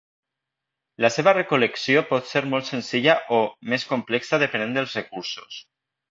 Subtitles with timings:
[1.05, 3.41] La seva recol·lecció pot ser molt senzilla o
[3.73, 5.59] més complexa depenent dels recursos.